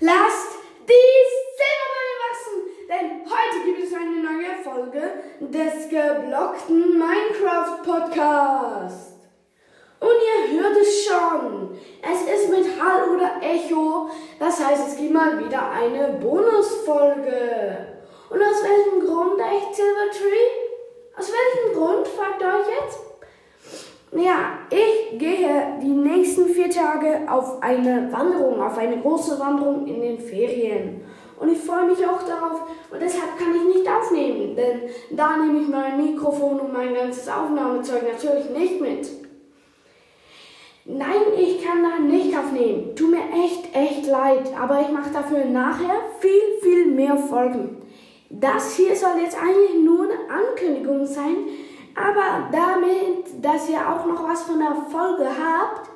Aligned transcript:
Lasst 0.00 0.58
die 0.86 0.92
Silberbälle 1.56 2.14
wachsen, 2.28 2.56
denn 2.86 3.22
heute 3.24 3.64
gibt 3.64 3.82
es 3.82 3.94
eine 3.94 4.22
neue 4.22 4.54
Folge 4.62 5.22
des 5.40 5.88
geblockten 5.88 6.98
Minecraft 6.98 7.82
Podcast. 7.82 9.14
Und 9.98 10.10
ihr 10.10 10.60
hört 10.60 10.76
es 10.76 11.06
schon, 11.06 11.78
es 12.02 12.22
ist 12.30 12.50
mit 12.50 12.66
Hall 12.78 13.08
oder 13.08 13.40
Echo, 13.40 14.10
das 14.38 14.62
heißt, 14.62 14.88
es 14.88 14.96
gibt 14.98 15.14
mal 15.14 15.42
wieder 15.42 15.70
eine 15.70 16.18
Bonusfolge. 16.20 17.96
Und 18.28 18.42
aus 18.42 18.62
welchem 18.62 19.00
Grund 19.00 19.40
echt 19.40 19.76
Silvertree? 19.76 20.76
Aus 21.16 21.32
welchem 21.32 21.74
Grund, 21.74 22.06
fragt 22.06 22.42
ihr 22.42 22.48
euch 22.48 22.68
jetzt? 22.82 22.98
Ja, 24.12 24.58
ich 24.68 25.18
gehe 25.18 25.78
die 25.80 25.88
nächsten 25.88 26.48
vier 26.48 26.70
Tage 26.86 27.20
auf 27.28 27.62
eine 27.62 28.08
Wanderung, 28.12 28.62
auf 28.62 28.78
eine 28.78 28.98
große 28.98 29.38
Wanderung 29.40 29.86
in 29.86 30.00
den 30.00 30.18
Ferien. 30.18 31.00
Und 31.38 31.50
ich 31.50 31.58
freue 31.58 31.86
mich 31.86 31.98
auch 32.06 32.22
darauf 32.22 32.62
und 32.90 33.02
deshalb 33.02 33.36
kann 33.38 33.54
ich 33.54 33.76
nicht 33.76 33.90
aufnehmen, 33.90 34.56
denn 34.56 34.82
da 35.10 35.36
nehme 35.36 35.60
ich 35.60 35.68
mein 35.68 36.02
Mikrofon 36.02 36.60
und 36.60 36.72
mein 36.72 36.94
ganzes 36.94 37.28
Aufnahmezeug 37.28 38.04
natürlich 38.10 38.48
nicht 38.50 38.80
mit. 38.80 39.08
Nein, 40.86 41.34
ich 41.36 41.62
kann 41.62 41.82
da 41.82 41.98
nicht 41.98 42.36
aufnehmen. 42.38 42.94
Tut 42.94 43.10
mir 43.10 43.44
echt, 43.44 43.74
echt 43.74 44.06
leid, 44.06 44.52
aber 44.58 44.80
ich 44.80 44.88
mache 44.88 45.10
dafür 45.12 45.44
nachher 45.44 45.94
viel, 46.20 46.60
viel 46.62 46.86
mehr 46.86 47.16
Folgen. 47.16 47.82
Das 48.30 48.76
hier 48.76 48.94
soll 48.94 49.18
jetzt 49.20 49.36
eigentlich 49.36 49.82
nur 49.84 50.04
eine 50.04 50.46
Ankündigung 50.46 51.04
sein, 51.04 51.36
aber 51.94 52.48
damit, 52.52 53.44
dass 53.44 53.68
ihr 53.68 53.80
auch 53.80 54.06
noch 54.06 54.26
was 54.26 54.44
von 54.44 54.58
der 54.58 54.76
Folge 54.90 55.26
habt, 55.26 55.90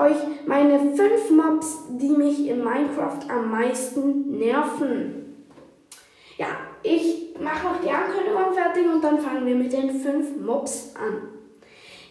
euch 0.00 0.16
meine 0.46 0.78
fünf 0.94 1.30
Mobs, 1.30 1.84
die 1.90 2.10
mich 2.10 2.48
in 2.48 2.64
Minecraft 2.64 3.20
am 3.28 3.50
meisten 3.50 4.38
nerven. 4.38 5.36
Ja, 6.38 6.46
ich 6.82 7.34
mache 7.38 7.66
noch 7.66 7.80
die 7.80 7.90
Ankündigung 7.90 8.52
fertig 8.54 8.86
und 8.92 9.02
dann 9.02 9.18
fangen 9.18 9.46
wir 9.46 9.54
mit 9.54 9.72
den 9.72 9.90
fünf 9.90 10.36
Mobs 10.40 10.94
an. 10.96 11.28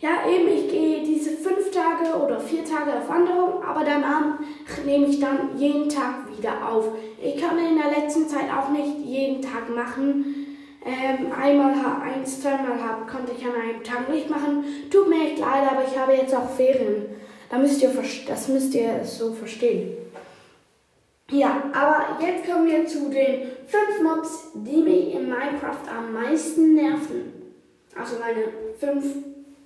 Ja, 0.02 0.30
eben, 0.30 0.48
ich 0.48 0.70
gehe 0.70 1.04
diese 1.04 1.32
fünf 1.32 1.72
Tage 1.72 2.18
oder 2.24 2.40
vier 2.40 2.64
Tage 2.64 2.98
auf 2.98 3.10
Wanderung, 3.10 3.62
aber 3.64 3.84
danach 3.84 4.40
nehme 4.86 5.08
ich 5.08 5.20
dann 5.20 5.58
jeden 5.58 5.90
Tag 5.90 6.16
wieder 6.38 6.72
auf. 6.72 6.86
Ich 7.22 7.42
kann 7.42 7.58
in 7.58 7.78
der 7.78 8.00
letzten 8.00 8.28
Zeit 8.28 8.46
auch 8.56 8.70
nicht 8.70 9.00
jeden 9.00 9.42
Tag 9.42 9.70
machen, 9.76 10.40
ähm, 10.86 11.32
einmal, 11.38 11.74
eins, 12.02 12.42
zweimal 12.42 12.82
habe, 12.82 13.06
konnte 13.12 13.34
ich 13.38 13.46
an 13.46 13.54
einem 13.54 13.84
Tag 13.84 14.10
nicht 14.10 14.30
machen. 14.30 14.64
Tut 14.90 15.10
mir 15.10 15.28
echt 15.28 15.40
leid, 15.40 15.70
aber 15.70 15.84
ich 15.86 15.98
habe 15.98 16.14
jetzt 16.14 16.34
auch 16.34 16.50
Ferien. 16.50 17.08
Da 17.50 17.58
müsst 17.58 17.82
ihr, 17.82 17.92
das 18.28 18.48
müsst 18.48 18.74
ihr 18.76 19.04
so 19.04 19.34
verstehen. 19.34 19.98
Ja, 21.32 21.64
aber 21.74 22.24
jetzt 22.24 22.46
kommen 22.50 22.68
wir 22.68 22.88
zu 22.88 23.10
den 23.10 23.50
fünf 23.68 24.02
Mobs, 24.02 24.48
die 24.54 24.82
mich 24.82 25.14
in 25.14 25.30
Minecraft 25.30 25.88
am 25.96 26.14
meisten 26.14 26.74
nerven. 26.74 27.34
Also 27.96 28.18
meine 28.20 28.46
fünf 28.80 29.06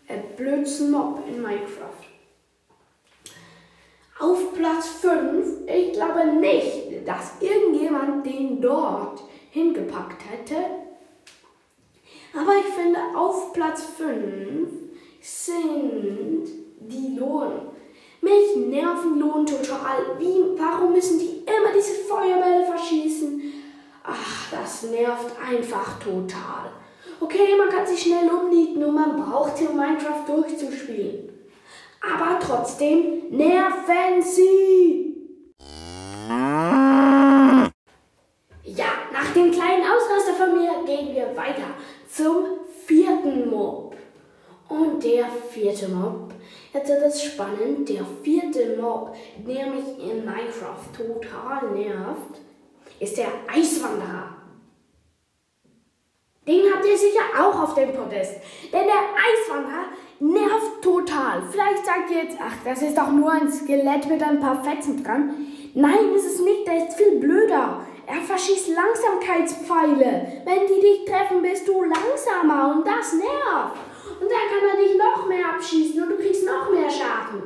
äh, 0.07 0.19
blödsten 0.35 0.91
Mob 0.91 1.19
in 1.27 1.41
Minecraft. 1.41 2.03
Auf 4.19 4.53
Platz 4.53 4.87
5, 5.01 5.67
ich 5.67 5.93
glaube 5.93 6.25
nicht, 6.39 7.07
dass 7.07 7.33
irgendjemand 7.41 8.25
den 8.25 8.61
dort 8.61 9.21
hingepackt 9.51 10.21
hätte. 10.29 10.55
Aber 12.33 12.53
ich 12.57 12.73
finde, 12.73 12.99
auf 13.15 13.53
Platz 13.53 13.83
5 13.97 14.69
sind 15.21 16.62
die 16.87 17.17
Lohn. 17.17 17.51
Mich 18.21 18.55
nerven 18.55 19.19
Lohn 19.19 19.45
total. 19.45 20.17
Wie, 20.17 20.41
warum 20.57 20.93
müssen 20.93 21.19
die 21.19 21.43
immer 21.45 21.73
diese 21.75 21.93
Feuerbälle 22.07 22.65
verschießen? 22.65 23.41
Ach, 24.03 24.51
das 24.51 24.83
nervt 24.83 25.35
einfach 25.39 25.99
total. 25.99 26.71
Okay, 27.19 27.55
man 27.57 27.69
kann 27.69 27.85
sich 27.85 28.01
schnell 28.01 28.29
umnieten 28.29 28.83
und 28.83 28.95
man 28.95 29.15
braucht 29.15 29.61
um 29.61 29.77
Minecraft 29.77 30.25
durchzuspielen. 30.27 31.29
Aber 32.01 32.37
trotzdem 32.39 33.29
nerven 33.29 34.21
sie. 34.21 35.15
Ja, 38.65 38.85
nach 39.13 39.33
dem 39.33 39.51
kleinen 39.51 39.83
Ausraster 39.83 40.33
von 40.33 40.57
mir 40.57 40.71
gehen 40.85 41.15
wir 41.15 41.35
weiter 41.35 41.75
zum 42.09 42.45
vierten 42.85 43.49
Mob. 43.49 43.95
Und 44.67 45.03
der 45.03 45.25
vierte 45.49 45.87
Mob, 45.89 46.32
wird 46.73 47.03
es 47.03 47.23
spannend, 47.23 47.87
der 47.87 48.03
vierte 48.23 48.77
Mob, 48.81 49.15
der 49.47 49.67
mich 49.67 49.99
in 49.99 50.25
Minecraft 50.25 50.89
total 50.97 51.71
nervt, 51.71 52.41
ist 52.99 53.17
der 53.17 53.27
Eiswanderer. 53.47 54.37
Den 56.47 56.61
habt 56.73 56.85
ihr 56.85 56.97
sicher 56.97 57.21
auch 57.39 57.63
auf 57.63 57.75
dem 57.75 57.93
Podest. 57.93 58.35
Denn 58.71 58.85
der 58.85 59.03
Eiswanderer 59.15 59.85
nervt 60.19 60.81
total. 60.81 61.43
Vielleicht 61.49 61.85
sagt 61.85 62.11
ihr 62.11 62.23
jetzt, 62.23 62.37
ach, 62.41 62.55
das 62.65 62.81
ist 62.81 62.97
doch 62.97 63.11
nur 63.11 63.31
ein 63.31 63.51
Skelett 63.51 64.07
mit 64.07 64.21
ein 64.21 64.39
paar 64.39 64.63
Fetzen 64.63 65.03
dran. 65.03 65.33
Nein, 65.73 66.13
ist 66.15 66.25
es 66.25 66.39
nicht, 66.41 66.67
der 66.67 66.87
ist 66.87 66.97
viel 66.97 67.19
blöder. 67.19 67.85
Er 68.05 68.21
verschießt 68.21 68.69
Langsamkeitspfeile. 68.69 70.43
Wenn 70.43 70.67
die 70.67 70.81
dich 70.81 71.05
treffen, 71.05 71.41
bist 71.41 71.67
du 71.67 71.81
langsamer 71.83 72.75
und 72.75 72.85
das 72.85 73.13
nervt. 73.13 73.92
Und 74.19 74.29
dann 74.29 74.49
kann 74.49 74.69
er 74.69 74.83
dich 74.83 74.97
noch 74.97 75.27
mehr 75.27 75.53
abschießen 75.53 76.03
und 76.03 76.09
du 76.09 76.17
kriegst 76.17 76.45
noch 76.45 76.69
mehr 76.71 76.89
Schaden. 76.89 77.43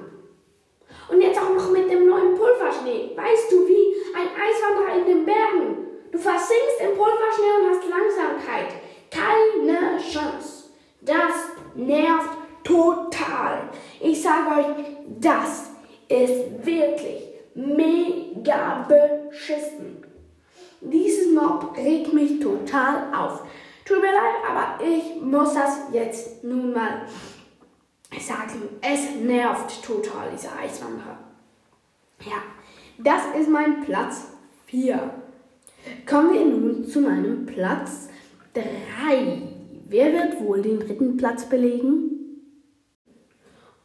Und 1.10 1.22
jetzt 1.22 1.40
auch 1.40 1.54
noch 1.54 1.72
mit 1.72 1.90
dem 1.90 2.08
neuen 2.08 2.36
Pulverschnee. 2.36 3.12
Weißt 3.16 3.52
du, 3.52 3.68
wie 3.68 3.96
ein 4.14 4.28
Eiswanderer 4.28 4.98
in 5.00 5.06
den 5.06 5.26
Bergen. 5.26 5.88
Du 6.12 6.18
versinkst 6.18 6.82
im 6.82 6.98
Pulverschnee 6.98 7.54
und 7.60 7.70
hast 7.70 7.90
Langsamkeit. 7.90 8.74
Keine 9.12 9.98
Chance. 10.00 10.72
Das 11.02 11.52
nervt 11.76 12.30
total. 12.64 13.70
Ich 14.00 14.22
sage 14.22 14.60
euch, 14.60 14.86
das 15.20 15.70
ist 16.10 16.66
wirklich 16.66 17.24
mega 17.56 18.86
beschissen. 18.88 20.04
Dieses 20.82 21.34
Mob 21.34 21.76
regt 21.76 22.14
mich 22.14 22.40
total 22.40 23.14
auf. 23.14 23.44
Tut 23.88 24.02
mir 24.02 24.12
leid, 24.12 24.44
aber 24.46 24.84
ich 24.84 25.22
muss 25.22 25.54
das 25.54 25.78
jetzt 25.94 26.44
nun 26.44 26.74
mal 26.74 27.08
sagen. 28.20 28.64
Es 28.82 29.16
nervt 29.16 29.82
total, 29.82 30.30
dieser 30.36 30.60
Eiswanderer. 30.60 31.18
Ja, 32.26 32.44
das 32.98 33.22
ist 33.40 33.50
mein 33.50 33.86
Platz 33.86 34.28
4. 34.66 35.10
Kommen 36.06 36.34
wir 36.34 36.46
nun 36.46 36.86
zu 36.86 37.00
meinem 37.00 37.46
Platz 37.46 38.10
3. 38.54 39.42
Wer 39.88 40.12
wird 40.12 40.42
wohl 40.42 40.62
den 40.62 40.82
dritten 40.82 41.16
Platz 41.16 41.46
belegen? 41.46 42.42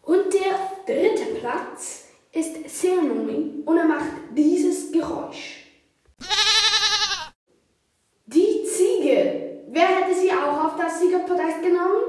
Und 0.03 0.25
der 0.35 0.59
dritte 0.85 1.27
Platz 1.39 2.09
ist 2.33 2.69
Cernomi 2.69 3.63
und 3.65 3.77
er 3.77 3.85
macht 3.85 4.11
dieses 4.35 4.91
Geräusch. 4.91 5.63
Wer 9.75 9.87
hätte 9.87 10.15
sie 10.15 10.31
Siegerpodest 11.13 11.63
genommen? 11.63 12.05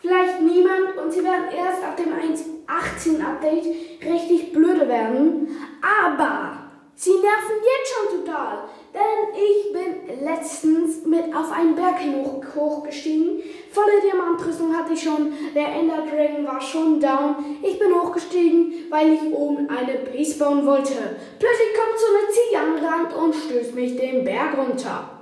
Vielleicht 0.00 0.40
niemand 0.40 0.96
und 1.02 1.12
sie 1.12 1.22
werden 1.22 1.46
erst 1.56 1.84
ab 1.84 1.96
dem 1.96 2.12
1.18 2.12 3.24
Update 3.24 3.66
richtig 4.04 4.52
blöde 4.52 4.88
werden. 4.88 5.48
Aber 5.80 6.70
sie 6.96 7.12
nerven 7.12 7.62
jetzt 7.62 7.94
schon 7.94 8.18
total. 8.24 8.64
Denn 8.92 9.34
ich 9.34 9.72
bin 9.72 10.24
letztens 10.24 11.04
mit 11.04 11.34
auf 11.34 11.52
einen 11.52 11.76
Berg 11.76 11.98
hin 11.98 12.24
hochgestiegen. 12.24 13.40
Volle 13.70 14.00
Diamantrüstung 14.04 14.76
hatte 14.76 14.94
ich 14.94 15.02
schon. 15.02 15.32
Der 15.54 15.68
Ender 15.68 16.04
Dragon 16.10 16.44
war 16.44 16.60
schon 16.60 16.98
down. 16.98 17.36
Ich 17.62 17.78
bin 17.78 17.94
hochgestiegen, 17.94 18.86
weil 18.90 19.12
ich 19.12 19.32
oben 19.32 19.68
eine 19.68 19.98
Base 19.98 20.38
bauen 20.38 20.66
wollte. 20.66 20.94
Plötzlich 21.38 21.74
kommt 21.76 21.98
so 21.98 22.06
eine 22.16 22.28
Ziege 22.30 22.58
am 22.58 22.84
Rand 22.84 23.14
und 23.14 23.34
stößt 23.34 23.74
mich 23.74 23.96
den 23.96 24.24
Berg 24.24 24.58
runter. 24.58 25.17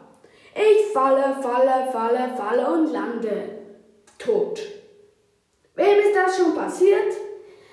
Ich 0.58 0.90
falle, 0.92 1.36
falle, 1.42 1.90
falle, 1.92 2.34
falle 2.34 2.72
und 2.72 2.90
lande. 2.90 3.58
Tot. 4.18 4.58
Wem 5.74 5.98
ist 5.98 6.16
das 6.16 6.38
schon 6.38 6.54
passiert? 6.54 7.12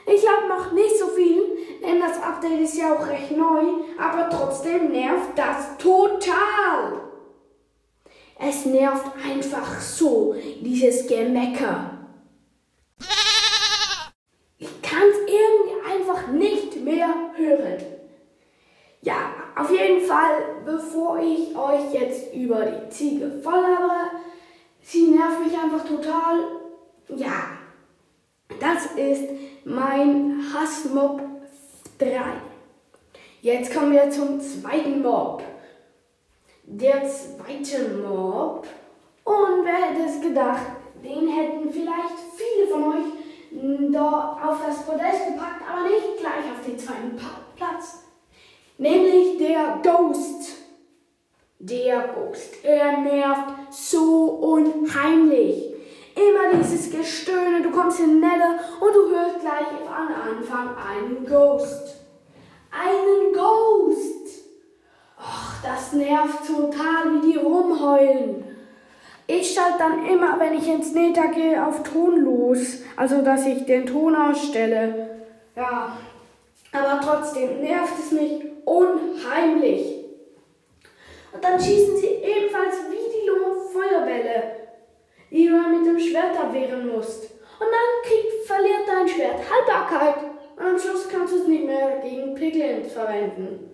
Ich 0.05 0.21
glaube 0.21 0.49
noch 0.49 0.73
nicht 0.73 0.99
so 0.99 1.07
viel, 1.07 1.43
denn 1.81 2.01
das 2.01 2.21
Update 2.21 2.59
ist 2.59 2.77
ja 2.77 2.93
auch 2.93 3.07
recht 3.07 3.31
neu, 3.31 3.85
aber 3.97 4.29
trotzdem 4.29 4.91
nervt 4.91 5.37
das 5.37 5.77
total. 5.77 7.03
Es 8.37 8.65
nervt 8.65 9.13
einfach 9.25 9.79
so, 9.79 10.35
dieses 10.59 11.07
Gemecker. 11.07 11.91
Ich 14.57 14.81
kann 14.81 15.03
es 15.09 15.19
irgendwie 15.19 15.89
einfach 15.89 16.27
nicht 16.27 16.83
mehr 16.83 17.07
hören. 17.37 17.77
Ja, 19.01 19.42
auf 19.55 19.71
jeden 19.71 20.01
Fall, 20.01 20.61
bevor 20.65 21.19
ich 21.19 21.55
euch 21.55 21.93
jetzt 21.93 22.33
über 22.33 22.65
die 22.65 22.89
Ziege 22.89 23.31
voll 23.43 23.53
habe, 23.53 24.11
sie 24.81 25.11
nervt 25.11 25.43
mich 25.43 25.53
einfach 25.57 25.85
total. 25.85 26.39
Ja, 27.09 27.57
das 28.59 28.85
ist 28.95 29.29
mein 29.65 30.41
Hassmob 30.53 31.21
3. 31.99 32.09
Jetzt 33.41 33.73
kommen 33.73 33.91
wir 33.91 34.09
zum 34.09 34.39
zweiten 34.39 35.01
Mob. 35.01 35.43
Der 36.63 37.03
zweite 37.07 37.89
Mob. 37.89 38.65
Und 39.23 39.65
wer 39.65 39.75
hätte 39.75 40.09
es 40.09 40.21
gedacht, 40.21 40.63
den 41.03 41.27
hätten 41.27 41.69
vielleicht 41.69 42.17
viele 42.35 42.67
von 42.67 42.83
euch 42.93 43.91
da 43.91 44.39
auf 44.43 44.65
das 44.65 44.85
Podest 44.85 45.27
gepackt, 45.27 45.61
aber 45.69 45.83
nicht 45.83 46.19
gleich 46.19 46.51
auf 46.51 46.65
den 46.65 46.79
zweiten 46.79 47.15
Platz. 47.55 48.02
Nämlich 48.77 49.37
der 49.37 49.79
Ghost. 49.83 50.57
Der 51.59 52.09
Ghost. 52.09 52.63
Er 52.63 52.97
nervt 52.97 53.53
so 53.71 54.25
unheimlich. 54.25 55.73
Immer 56.15 56.59
dieses 56.61 56.91
Gestöhne, 56.91 57.61
du 57.63 57.71
kommst 57.71 57.99
in 57.99 58.19
Nether 58.19 58.59
und 58.79 58.93
du 58.93 59.15
hörst 59.15 59.39
gleich 59.39 59.67
am 59.87 60.09
Anfang 60.37 60.75
einen 60.75 61.25
Ghost. 61.25 61.95
Einen 62.71 63.33
Ghost. 63.33 64.43
Och, 65.17 65.53
das 65.63 65.93
nervt 65.93 66.45
total, 66.45 67.13
wie 67.13 67.31
die 67.31 67.37
rumheulen. 67.37 68.43
Ich 69.25 69.53
schalte 69.53 69.77
dann 69.79 70.05
immer, 70.05 70.39
wenn 70.39 70.53
ich 70.53 70.67
ins 70.67 70.93
Nether 70.93 71.29
gehe, 71.29 71.65
auf 71.65 71.81
tonlos. 71.83 72.79
Also, 72.95 73.21
dass 73.21 73.45
ich 73.45 73.65
den 73.65 73.85
Ton 73.85 74.15
ausstelle. 74.15 75.21
Ja, 75.55 75.97
aber 76.73 76.99
trotzdem 77.01 77.61
nervt 77.61 77.93
es 77.99 78.11
mich 78.11 78.43
unheimlich. 78.65 80.03
Und 81.31 81.43
dann 81.43 81.59
schießen 81.59 81.97
sie 81.97 82.07
ebenfalls 82.07 82.75
wie 82.89 83.11
die 83.11 83.23
Feuerbälle, 83.73 84.43
die 85.31 85.47
du 85.47 85.57
mit 85.57 85.85
dem 85.85 85.99
Schwert 85.99 86.37
abwehren 86.39 86.87
musst. 86.87 87.23
Und 87.59 87.67
dann 87.67 88.03
krieg, 88.03 88.45
verliert 88.45 88.87
dein 88.87 89.07
Schwert 89.07 89.39
Haltbarkeit. 89.49 90.15
Und 90.55 90.65
am 90.65 90.77
Schluss 90.77 91.09
kannst 91.09 91.33
du 91.33 91.39
es 91.39 91.47
nicht 91.47 91.65
mehr 91.65 91.99
gegen 92.03 92.35
Piglins 92.35 92.91
verwenden. 92.91 93.71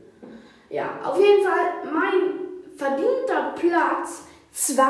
Ja, 0.69 0.99
auf 1.03 1.19
jeden 1.19 1.43
Fall 1.43 1.91
mein 1.91 2.77
verdienter 2.77 3.55
Platz 3.55 4.27
2 4.53 4.83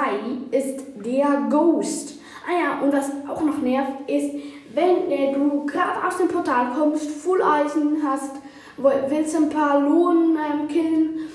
ist 0.52 0.84
der 0.96 1.48
Ghost. 1.50 2.20
Ah 2.48 2.60
ja, 2.60 2.82
und 2.82 2.94
was 2.94 3.12
auch 3.28 3.42
noch 3.42 3.58
nervt, 3.60 4.10
ist, 4.10 4.36
wenn 4.74 5.12
äh, 5.12 5.34
du 5.34 5.66
gerade 5.66 6.06
aus 6.08 6.18
dem 6.18 6.28
Portal 6.28 6.68
kommst, 6.78 7.10
Full 7.10 7.42
Eisen 7.42 8.02
hast, 8.04 8.36
willst 8.78 9.36
ein 9.36 9.50
paar 9.50 9.80
Lohn 9.80 10.38
ähm, 10.38 10.68
killen, 10.68 11.30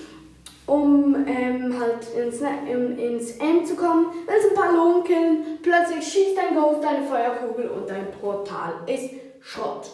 um 0.67 1.15
ähm, 1.27 1.79
halt 1.79 2.07
ins, 2.17 2.41
ähm, 2.41 2.99
ins 2.99 3.33
M 3.33 3.65
zu 3.65 3.77
kommen, 3.77 4.07
willst 4.27 4.51
ein 4.51 4.55
paar 4.55 4.73
Lohn 4.73 5.05
killen, 5.05 5.59
plötzlich 5.63 6.07
schießt 6.07 6.37
dein 6.37 6.55
Ghost 6.55 6.83
deine 6.83 7.07
Feuerkugel 7.07 7.69
und 7.69 7.89
dein 7.89 8.11
Portal 8.13 8.75
ist 8.87 9.11
Schrott. 9.41 9.91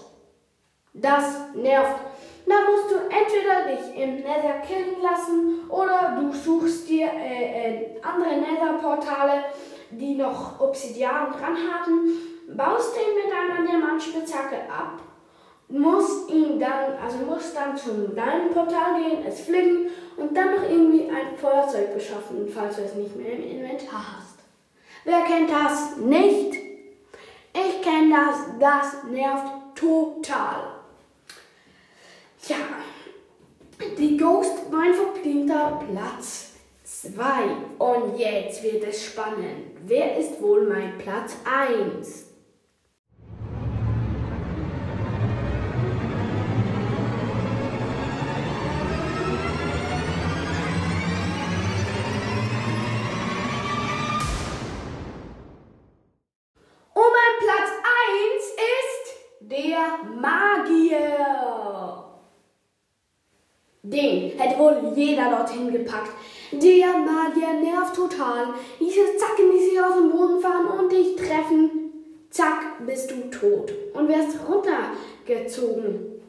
Das 0.93 1.55
nervt. 1.55 2.01
Da 2.47 2.55
musst 2.69 2.91
du 2.91 2.97
entweder 2.97 3.71
dich 3.71 4.03
im 4.03 4.17
Nether 4.17 4.61
killen 4.67 5.01
lassen 5.03 5.69
oder 5.69 6.19
du 6.21 6.33
suchst 6.33 6.89
dir 6.89 7.07
äh, 7.07 7.75
äh, 7.75 7.87
andere 8.03 8.41
Nether-Portale, 8.41 9.45
die 9.91 10.15
noch 10.15 10.61
Obsidian 10.61 11.33
dran 11.33 11.57
haben, 11.57 12.17
baust 12.57 12.95
den 12.95 13.15
mit 13.15 13.33
einer 13.33 13.67
Diamantspitzhacke 13.67 14.57
ab, 14.71 15.01
musst 15.69 16.31
ihn 16.31 16.59
dann, 16.59 16.97
also 17.03 17.19
musst 17.19 17.57
dann 17.57 17.77
zum 17.77 18.15
deinem 18.15 18.51
Portal 18.51 19.01
gehen, 19.01 19.25
es 19.27 19.43
fliegen 19.43 19.91
und 20.17 20.37
dann 20.37 20.57
noch 20.57 20.63
irgendwie 20.63 21.09
ein 21.09 21.37
Feuerzeug 21.37 21.95
beschaffen, 21.95 22.49
falls 22.53 22.77
du 22.77 22.83
es 22.83 22.95
nicht 22.95 23.17
mehr 23.17 23.33
im 23.33 23.43
Inventar 23.43 24.17
hast. 24.17 24.39
Wer 25.05 25.21
kennt 25.23 25.51
das 25.51 25.97
nicht? 25.97 26.57
Ich 27.53 27.83
kenne 27.83 28.15
das, 28.15 28.59
das 28.59 29.05
nervt 29.05 29.47
total. 29.75 30.75
Tja, 32.43 32.57
die 33.99 34.17
Ghost 34.17 34.71
mein 34.71 34.93
verdienter 34.95 35.81
Platz 35.91 36.50
2. 37.03 37.13
Und 37.79 38.19
jetzt 38.19 38.63
wird 38.63 38.85
es 38.85 39.07
spannend. 39.07 39.79
Wer 39.87 40.19
ist 40.19 40.41
wohl 40.43 40.67
mein 40.69 40.99
Platz 40.99 41.37
1? 41.45 42.27
Und 56.93 57.03
mein 57.03 57.37
Platz 57.39 57.71
1 58.29 58.45
ist 58.77 59.15
der 59.41 60.05
Magier. 60.21 61.41
Den 63.83 64.39
hätte 64.39 64.59
wohl 64.59 64.93
jeder 64.95 65.31
dorthin 65.31 65.73
gepackt. 65.73 66.11
Der 66.53 66.97
Magier 66.97 67.53
nervt 67.63 67.95
total. 67.95 68.55
Diese 68.81 69.17
Zacken, 69.17 69.53
die 69.53 69.65
sich 69.65 69.81
aus 69.81 69.95
dem 69.95 70.11
Boden 70.11 70.41
fahren 70.41 70.67
und 70.67 70.91
dich 70.91 71.15
treffen. 71.15 71.93
Zack, 72.29 72.85
bist 72.87 73.11
du 73.11 73.31
tot 73.31 73.73
und 73.95 74.09
wirst 74.09 74.37
runtergezogen. 74.49 76.21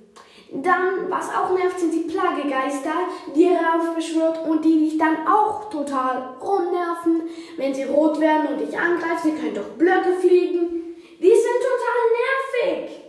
Dann, 0.54 1.10
was 1.10 1.30
auch 1.30 1.58
nervt, 1.58 1.80
sind 1.80 1.94
die 1.94 2.12
Plagegeister, 2.12 2.94
die 3.34 3.46
ihr 3.46 3.58
raufbeschwört 3.58 4.46
und 4.48 4.64
die 4.64 4.90
dich 4.90 4.98
dann 4.98 5.26
auch 5.26 5.70
total 5.70 6.36
rumnerven, 6.40 7.24
wenn 7.58 7.74
sie 7.74 7.84
rot 7.84 8.20
werden 8.20 8.48
und 8.48 8.60
dich 8.60 8.78
angreifen. 8.78 9.22
Sie 9.24 9.32
können 9.32 9.56
durch 9.56 9.78
Blöcke 9.78 10.14
fliegen. 10.20 10.96
Die 11.20 11.30
sind 11.30 11.62
total 11.72 12.76
nervig. 12.76 13.02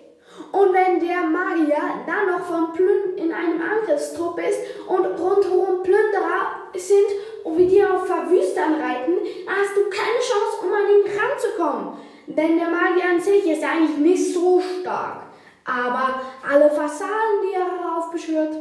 Und 0.52 0.72
wenn 0.72 1.00
der 1.00 1.24
Magier 1.24 1.82
dann 2.06 2.30
noch 2.30 2.44
von 2.46 2.72
Plün 2.72 3.16
in 3.16 3.32
einem 3.32 3.60
Angriffstrupp 3.60 4.38
ist 4.38 4.60
und 4.86 5.04
rundherum 5.04 5.82
Plünderer 5.82 6.61
sind 6.74 7.06
und 7.44 7.58
wie 7.58 7.66
die 7.66 7.84
auf 7.84 8.06
Verwüstern 8.06 8.74
reiten, 8.74 9.14
dann 9.46 9.54
hast 9.54 9.76
du 9.76 9.82
keine 9.90 10.20
Chance, 10.20 10.56
um 10.62 10.72
an 10.72 10.88
ihn 10.88 11.18
ranzukommen. 11.18 11.96
Denn 12.26 12.58
der 12.58 12.68
Magier 12.68 13.10
an 13.10 13.20
sich 13.20 13.46
ist 13.46 13.64
eigentlich 13.64 13.96
nicht 13.96 14.34
so 14.34 14.60
stark. 14.60 15.22
Aber 15.64 16.22
alle 16.48 16.70
Fassaden, 16.70 17.42
die 17.44 17.54
er 17.54 17.66
heraufbeschwört. 17.66 18.56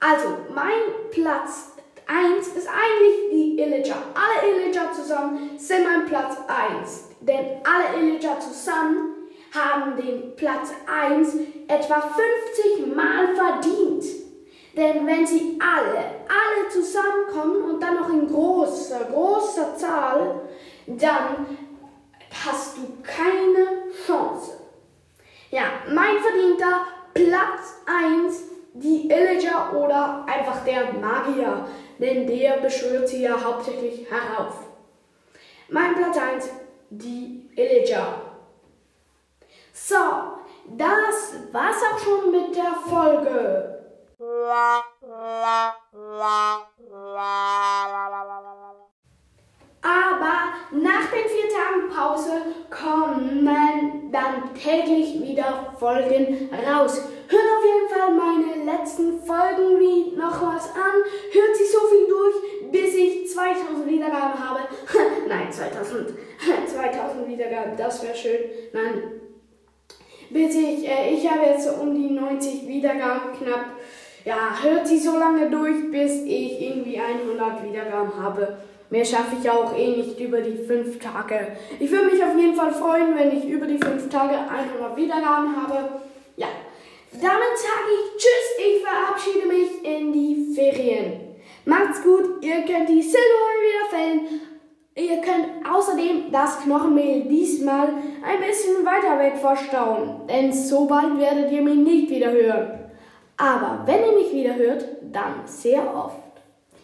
Also, 0.00 0.28
mein 0.54 1.10
Platz 1.10 1.72
1 2.06 2.48
ist 2.48 2.68
eigentlich 2.68 3.30
die 3.30 3.60
Illager. 3.60 3.96
Alle 4.14 4.50
Illager 4.50 4.92
zusammen 4.92 5.50
sind 5.58 5.84
mein 5.84 6.06
Platz 6.06 6.36
1. 6.46 7.10
Denn 7.20 7.60
alle 7.64 8.00
Illager 8.00 8.38
zusammen 8.40 9.14
haben 9.54 9.96
den 9.96 10.36
Platz 10.36 10.72
1 10.86 11.34
etwa 11.66 12.00
50 12.00 12.94
Mal 12.94 13.34
verdient. 13.34 14.27
Denn 14.78 15.04
wenn 15.08 15.26
sie 15.26 15.58
alle, 15.60 15.98
alle 15.98 16.68
zusammenkommen 16.70 17.64
und 17.64 17.82
dann 17.82 17.96
noch 17.96 18.08
in 18.10 18.28
großer, 18.28 19.06
großer 19.06 19.74
Zahl, 19.76 20.42
dann 20.86 21.46
hast 22.44 22.76
du 22.76 22.82
keine 23.02 23.90
Chance. 24.06 24.52
Ja, 25.50 25.64
mein 25.88 26.18
verdienter 26.18 26.86
Platz 27.12 27.82
1, 27.86 28.42
die 28.74 29.10
Illager 29.10 29.76
oder 29.76 30.24
einfach 30.28 30.62
der 30.64 30.92
Magier, 30.92 31.66
denn 31.98 32.28
der 32.28 32.58
beschwört 32.58 33.08
sie 33.08 33.22
ja 33.22 33.42
hauptsächlich 33.42 34.06
herauf. 34.08 34.60
Mein 35.70 35.96
Platz 35.96 36.18
1, 36.18 36.50
die 36.90 37.50
Illager. 37.56 38.22
So, 39.72 39.96
das 40.68 41.34
war's 41.50 41.82
auch 41.82 41.98
schon 41.98 42.30
mit 42.30 42.54
der 42.54 42.74
Folge. 42.88 43.77
Aber 44.20 44.34
nach 50.72 51.06
den 51.12 51.28
vier 51.28 51.48
Tagen 51.48 51.88
Pause 51.88 52.32
kommen 52.68 53.44
dann 54.10 54.52
täglich 54.54 55.22
wieder 55.22 55.72
Folgen 55.78 56.50
raus. 56.52 57.00
Hört 57.28 57.42
auf 57.42 57.64
jeden 57.64 57.88
Fall 57.88 58.12
meine 58.14 58.64
letzten 58.64 59.20
Folgen 59.20 59.78
wie 59.78 60.16
noch 60.16 60.42
was 60.42 60.70
an. 60.70 61.02
Hört 61.30 61.56
sie 61.56 61.66
so 61.66 61.78
viel 61.86 62.08
durch, 62.08 62.72
bis 62.72 62.94
ich 62.94 63.30
2000 63.30 63.86
Wiedergaben 63.86 64.48
habe. 64.48 64.60
Nein, 65.28 65.52
2000. 65.52 66.14
2000 66.66 67.28
Wiedergaben, 67.28 67.76
das 67.76 68.02
wäre 68.02 68.16
schön. 68.16 68.50
Nein, 68.72 69.20
bis 70.30 70.54
ich, 70.54 70.88
äh, 70.88 71.14
ich 71.14 71.30
habe 71.30 71.46
jetzt 71.46 71.64
so 71.64 71.82
um 71.82 71.94
die 71.94 72.10
90 72.10 72.66
Wiedergaben 72.66 73.32
knapp. 73.32 73.66
Ja, 74.28 74.52
hört 74.62 74.86
sie 74.86 74.98
so 74.98 75.16
lange 75.16 75.48
durch, 75.48 75.90
bis 75.90 76.22
ich 76.26 76.60
irgendwie 76.60 77.00
100 77.00 77.64
Wiedergaben 77.64 78.12
habe. 78.22 78.58
Mehr 78.90 79.02
schaffe 79.02 79.36
ich 79.40 79.48
auch 79.48 79.74
eh 79.74 79.96
nicht 79.96 80.20
über 80.20 80.42
die 80.42 80.58
5 80.58 80.98
Tage. 80.98 81.56
Ich 81.80 81.90
würde 81.90 82.14
mich 82.14 82.22
auf 82.22 82.36
jeden 82.36 82.54
Fall 82.54 82.70
freuen, 82.70 83.16
wenn 83.16 83.34
ich 83.34 83.48
über 83.48 83.64
die 83.64 83.78
5 83.78 84.10
Tage 84.10 84.34
100 84.34 84.94
Wiedergaben 84.98 85.56
habe. 85.56 86.02
Ja, 86.36 86.48
damit 87.10 87.56
sage 87.56 87.88
ich 87.88 88.22
Tschüss, 88.22 88.66
ich 88.66 88.84
verabschiede 88.84 89.46
mich 89.46 89.82
in 89.82 90.12
die 90.12 90.54
Ferien. 90.54 91.20
Macht's 91.64 92.02
gut, 92.02 92.44
ihr 92.44 92.66
könnt 92.66 92.90
die 92.90 93.00
Silberhorn 93.00 93.60
wieder 93.64 93.88
fällen. 93.88 94.20
Ihr 94.94 95.22
könnt 95.22 95.66
außerdem 95.66 96.30
das 96.30 96.60
Knochenmehl 96.64 97.22
diesmal 97.22 97.94
ein 98.22 98.46
bisschen 98.46 98.84
weiter 98.84 99.18
weg 99.18 99.38
verstauen, 99.38 100.20
denn 100.28 100.52
so 100.52 100.84
bald 100.84 101.18
werdet 101.18 101.50
ihr 101.50 101.62
mich 101.62 101.76
nicht 101.76 102.10
wieder 102.10 102.30
hören. 102.30 102.87
Aber 103.38 103.82
wenn 103.86 104.04
ihr 104.04 104.12
mich 104.12 104.32
wieder 104.32 104.56
hört, 104.56 104.84
dann 105.00 105.46
sehr 105.46 105.82
oft. 105.94 106.16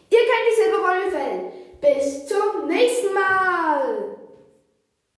Ihr 0.08 0.20
könnt 0.20 0.46
die 0.48 0.62
Silberwolle 0.62 1.10
fällen. 1.10 1.52
Bis 1.80 2.26
zum 2.26 2.68
nächsten 2.68 3.12
Mal! 3.12 4.16